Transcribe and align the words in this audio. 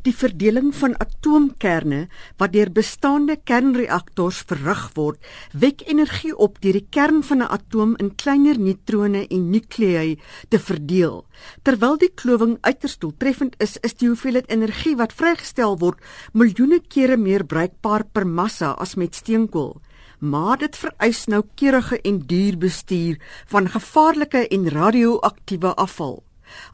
Die 0.00 0.14
verdeling 0.16 0.70
van 0.72 0.94
atoomkerne 0.96 2.06
wat 2.40 2.54
deur 2.54 2.70
bestaande 2.72 3.34
kernreaktors 3.44 4.38
verrig 4.48 4.86
word, 4.96 5.18
wek 5.52 5.82
energie 5.92 6.32
op 6.32 6.56
deur 6.64 6.78
die 6.78 6.86
kern 6.96 7.20
van 7.30 7.42
'n 7.42 7.52
atoom 7.56 7.92
in 8.00 8.14
kleiner 8.22 8.56
neutrone 8.58 9.26
en 9.28 9.50
nuklei 9.50 10.16
te 10.48 10.58
verdeel. 10.58 11.26
Terwyl 11.62 11.98
die 11.98 12.12
klowing 12.14 12.56
uiters 12.60 12.96
doeltreffend 12.98 13.54
is, 13.58 13.76
is 13.76 13.94
die 13.94 14.08
hoeveelheid 14.08 14.48
energie 14.48 14.96
wat 14.96 15.12
vrygestel 15.12 15.76
word 15.78 16.00
miljoene 16.32 16.80
kere 16.88 17.16
meer 17.16 17.44
bruikbaar 17.44 18.04
per 18.12 18.26
massa 18.26 18.70
as 18.70 18.94
met 18.94 19.14
steenkool. 19.14 19.80
Maar 20.20 20.58
dit 20.58 20.76
vereis 20.76 21.26
noukeurige 21.26 22.00
en 22.00 22.18
duur 22.26 22.58
bestuur 22.58 23.20
van 23.46 23.68
gevaarlike 23.68 24.48
en 24.48 24.68
radioaktiewe 24.68 25.74
afval. 25.74 26.22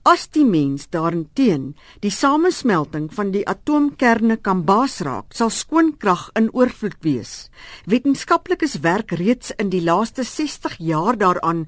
As 0.03 0.27
die 0.29 0.45
mens 0.45 0.89
daarteen 0.91 1.75
die 2.01 2.11
samesmelting 2.11 3.09
van 3.15 3.31
die 3.35 3.45
atoomkerne 3.49 4.37
kan 4.37 4.65
baasraak, 4.65 5.34
sal 5.34 5.51
skoonkrag 5.51 6.30
in 6.39 6.51
oorvloed 6.53 6.98
wees. 7.03 7.48
Wetenskaplikes 7.87 8.81
werk 8.87 9.12
reeds 9.19 9.53
in 9.59 9.70
die 9.70 9.83
laaste 9.83 10.25
60 10.25 10.77
jaar 10.79 11.17
daaraan, 11.17 11.67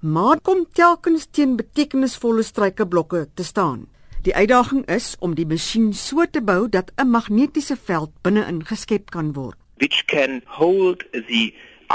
maar 0.00 0.40
kom 0.40 0.66
telkens 0.72 1.28
teen 1.30 1.56
betekenisvolle 1.56 2.42
struikelblokke 2.42 3.28
te 3.34 3.44
staan. 3.44 3.86
Die 4.22 4.34
uitdaging 4.34 4.82
is 4.90 5.14
om 5.24 5.34
die 5.38 5.46
masjien 5.46 5.92
so 5.94 6.24
te 6.26 6.40
bou 6.42 6.68
dat 6.68 6.90
'n 6.96 7.10
magnetiese 7.10 7.76
veld 7.76 8.10
binne-in 8.22 8.64
geskep 8.64 9.10
kan 9.10 9.32
word. 9.32 9.56
Which 9.76 10.04
can 10.06 10.42
hold 10.46 11.04
the 11.12 11.54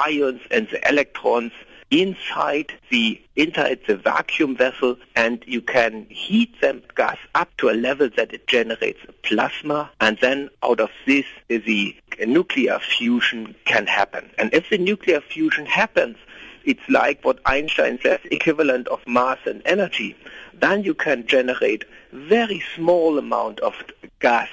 ions 0.10 0.42
and 0.50 0.70
the 0.70 0.80
electrons 0.90 1.54
inside 1.94 2.74
the 2.90 3.22
inside 3.36 3.80
the 3.88 3.96
vacuum 3.96 4.58
vessel 4.58 4.96
and 5.16 5.44
you 5.46 5.62
can 5.62 6.08
heat 6.10 6.60
them 6.60 6.82
gas 6.96 7.18
up 7.36 7.56
to 7.58 7.70
a 7.70 7.78
level 7.88 8.10
that 8.18 8.34
it 8.34 8.48
generates 8.48 9.00
a 9.08 9.12
plasma 9.28 9.92
and 10.02 10.18
then 10.20 10.50
out 10.64 10.80
of 10.80 10.90
this 11.06 11.26
the 11.48 11.96
nuclear 12.26 12.80
fusion 12.80 13.54
can 13.66 13.86
happen. 13.86 14.28
And 14.40 14.52
if 14.54 14.70
the 14.72 14.80
nuclear 14.80 15.22
fusion 15.22 15.68
happens 15.68 16.18
it's 16.66 16.88
like 16.90 17.24
what 17.24 17.40
Einstein 17.46 18.00
says 18.02 18.20
equivalent 18.32 18.88
of 18.88 19.06
mass 19.06 19.38
and 19.46 19.62
energy. 19.66 20.16
Then 20.54 20.84
you 20.84 20.94
can 20.94 21.28
generate 21.28 21.84
very 22.14 22.64
small 22.76 23.18
amount 23.18 23.60
of 23.60 23.74
gas 24.22 24.50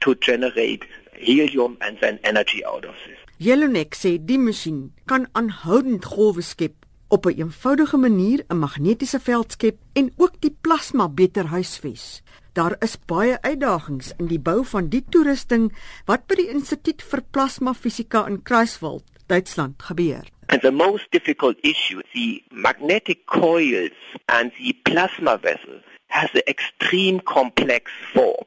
to 0.00 0.14
generate 0.14 0.86
helium 1.20 1.76
and 1.80 1.98
then 2.00 2.18
energy 2.22 2.64
out 2.64 2.84
of 2.84 2.94
this 3.06 3.20
Jelinek 3.40 3.96
sê 3.96 4.18
die 4.28 4.36
masjien 4.36 4.90
kan 5.08 5.22
aanhoudend 5.32 6.04
golwe 6.04 6.42
skep 6.44 6.74
op 7.08 7.26
'n 7.26 7.38
eenvoudige 7.42 7.96
manier 7.96 8.44
'n 8.48 8.58
magnetiese 8.58 9.20
veld 9.20 9.52
skep 9.52 9.76
en 9.92 10.12
ook 10.16 10.34
die 10.40 10.56
plasma 10.60 11.08
beter 11.08 11.46
huisves. 11.46 12.22
Daar 12.52 12.76
is 12.78 12.98
baie 13.06 13.42
uitdagings 13.42 14.12
in 14.18 14.26
die 14.26 14.38
bou 14.38 14.64
van 14.64 14.88
die 14.88 15.04
toerusting 15.08 15.72
wat 16.06 16.26
by 16.26 16.34
die 16.34 16.48
Instituut 16.48 17.02
vir 17.02 17.22
Plasmafisika 17.30 18.26
in 18.26 18.40
Greifswald, 18.42 19.04
Duitsland 19.26 19.82
gebeur. 19.82 20.24
And 20.46 20.60
the 20.60 20.70
most 20.70 21.06
difficult 21.10 21.56
issue, 21.62 22.02
the 22.12 22.42
magnetic 22.50 23.26
coils 23.26 23.96
and 24.26 24.52
the 24.58 24.74
plasma 24.82 25.38
vessel 25.38 25.80
has 26.10 26.30
an 26.34 26.42
extreme 26.46 27.20
complex 27.20 27.90
form. 28.12 28.44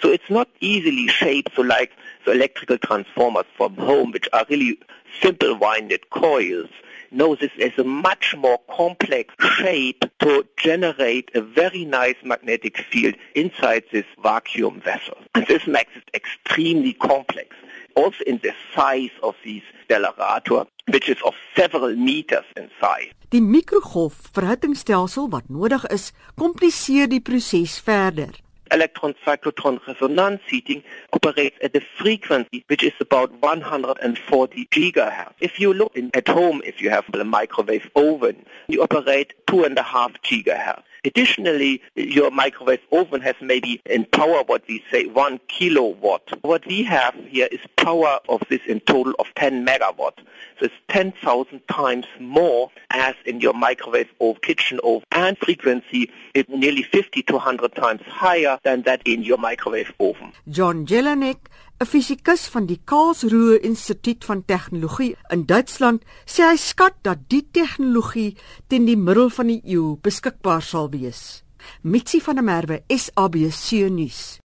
So 0.00 0.10
it's 0.10 0.30
not 0.30 0.48
easily 0.60 1.08
shaped 1.08 1.56
so 1.56 1.62
like 1.62 1.92
the 2.24 2.32
electrical 2.32 2.78
transformers 2.78 3.46
from 3.56 3.76
home, 3.76 4.12
which 4.12 4.28
are 4.32 4.44
really 4.48 4.78
simple 5.20 5.56
winded 5.56 6.10
coils. 6.10 6.68
No, 7.10 7.34
this 7.34 7.52
is 7.56 7.72
a 7.78 7.84
much 7.84 8.34
more 8.36 8.58
complex 8.70 9.34
shape 9.56 10.04
to 10.20 10.46
generate 10.56 11.30
a 11.34 11.40
very 11.40 11.84
nice 11.84 12.16
magnetic 12.24 12.78
field 12.78 13.14
inside 13.34 13.84
this 13.92 14.04
vacuum 14.22 14.80
vessel. 14.80 15.16
And 15.34 15.46
this 15.46 15.66
makes 15.66 15.92
it 15.96 16.10
extremely 16.14 16.92
complex. 16.92 17.54
Also 17.96 18.24
in 18.28 18.38
the 18.44 18.52
size 18.74 19.14
of 19.22 19.34
this 19.44 19.64
stellarator, 19.84 20.66
which 20.92 21.08
is 21.08 21.20
of 21.24 21.34
several 21.56 21.96
meters 21.96 22.44
in 22.56 22.68
size. 22.80 23.12
Die 23.34 23.40
mikrogolf 23.40 24.28
verhittingstelsel 24.36 25.30
wat 25.32 25.48
nodig 25.48 25.86
is, 25.90 26.12
kompliseer 26.36 27.08
die 27.08 27.24
proses 27.24 27.80
verder. 27.80 28.36
electron 28.70 29.14
cyclotron 29.24 29.80
resonance 29.86 30.42
heating 30.46 30.82
operates 31.12 31.56
at 31.62 31.76
a 31.76 31.80
frequency 31.98 32.64
which 32.68 32.82
is 32.82 32.92
about 33.00 33.30
140 33.40 34.68
gigahertz. 34.70 35.34
If 35.40 35.60
you 35.60 35.72
look 35.72 35.94
in, 35.96 36.10
at 36.14 36.28
home, 36.28 36.62
if 36.64 36.80
you 36.80 36.90
have 36.90 37.04
a 37.12 37.24
microwave 37.24 37.88
oven, 37.94 38.44
you 38.68 38.82
operate 38.82 39.34
two 39.46 39.64
and 39.64 39.78
a 39.78 39.82
half 39.82 40.12
gigahertz. 40.22 40.82
Additionally, 41.06 41.80
your 41.94 42.32
microwave 42.32 42.80
oven 42.90 43.20
has 43.20 43.36
maybe 43.40 43.80
in 43.86 44.04
power 44.06 44.42
what 44.44 44.62
we 44.66 44.82
say 44.90 45.06
one 45.06 45.38
kilowatt. 45.46 46.22
What 46.42 46.66
we 46.66 46.82
have 46.82 47.14
here 47.28 47.48
is 47.52 47.60
power 47.76 48.18
of 48.28 48.42
this 48.48 48.60
in 48.66 48.80
total 48.80 49.14
of 49.20 49.26
10 49.36 49.64
megawatt. 49.64 50.18
So 50.58 50.66
it's 50.66 50.74
10,000 50.88 51.60
times 51.70 52.06
more 52.18 52.72
as 52.90 53.14
in 53.24 53.40
your 53.40 53.54
microwave 53.54 54.08
oven, 54.20 54.40
kitchen 54.42 54.80
oven, 54.82 55.04
and 55.12 55.38
frequency 55.38 56.10
is 56.34 56.44
nearly 56.48 56.82
50 56.82 57.22
to 57.22 57.34
100 57.34 57.76
times 57.76 58.00
higher 58.06 58.58
than 58.64 58.82
that 58.82 59.00
in 59.04 59.22
your 59.22 59.38
microwave 59.38 59.92
oven. 60.00 60.32
John 60.48 60.86
Jelinek 60.86 61.36
'n 61.78 61.84
fisikus 61.84 62.48
van 62.48 62.64
die 62.66 62.80
Karlsruhe 62.88 63.58
Instituut 63.60 64.24
van 64.24 64.44
Tegnologie 64.44 65.16
in 65.28 65.44
Duitsland, 65.44 66.02
sê 66.24 66.48
hy 66.48 66.56
skat 66.56 66.94
dat 67.02 67.28
die 67.28 67.42
tegnologie 67.52 68.36
teen 68.68 68.86
die 68.88 68.96
middel 68.96 69.28
van 69.28 69.52
die 69.52 69.60
eeu 69.74 69.98
beskikbaar 70.00 70.62
sal 70.62 70.88
wees. 70.90 71.42
Mitsi 71.82 72.20
van 72.20 72.40
der 72.40 72.44
Merwe, 72.44 72.82
SABC 72.88 73.90
nuus. 73.92 74.40